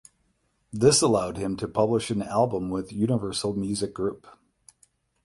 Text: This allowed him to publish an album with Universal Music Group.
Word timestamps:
This 0.73 1.03
allowed 1.03 1.37
him 1.37 1.55
to 1.57 1.67
publish 1.67 2.09
an 2.09 2.23
album 2.23 2.71
with 2.71 2.91
Universal 2.91 3.53
Music 3.53 3.93
Group. 3.93 4.25